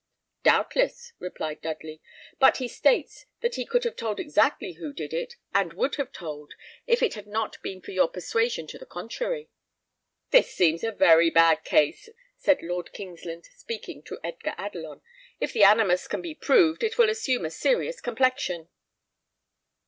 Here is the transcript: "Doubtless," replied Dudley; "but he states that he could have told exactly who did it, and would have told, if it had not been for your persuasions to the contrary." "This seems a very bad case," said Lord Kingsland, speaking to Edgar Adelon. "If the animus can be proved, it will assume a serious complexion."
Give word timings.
"Doubtless," 0.41 1.13
replied 1.19 1.61
Dudley; 1.61 2.01
"but 2.39 2.57
he 2.57 2.67
states 2.67 3.27
that 3.41 3.53
he 3.53 3.67
could 3.67 3.83
have 3.83 3.95
told 3.95 4.19
exactly 4.19 4.71
who 4.73 4.93
did 4.93 5.13
it, 5.13 5.35
and 5.53 5.73
would 5.73 5.97
have 5.97 6.11
told, 6.11 6.55
if 6.87 7.03
it 7.03 7.13
had 7.13 7.27
not 7.27 7.61
been 7.61 7.81
for 7.83 7.91
your 7.91 8.07
persuasions 8.07 8.71
to 8.71 8.79
the 8.79 8.87
contrary." 8.87 9.51
"This 10.31 10.51
seems 10.55 10.83
a 10.83 10.91
very 10.91 11.29
bad 11.29 11.63
case," 11.63 12.09
said 12.35 12.63
Lord 12.63 12.93
Kingsland, 12.93 13.45
speaking 13.53 14.01
to 14.05 14.19
Edgar 14.23 14.55
Adelon. 14.57 15.03
"If 15.39 15.53
the 15.53 15.63
animus 15.65 16.07
can 16.07 16.23
be 16.23 16.33
proved, 16.33 16.83
it 16.83 16.97
will 16.97 17.11
assume 17.11 17.45
a 17.45 17.51
serious 17.51 18.01
complexion." 18.01 18.69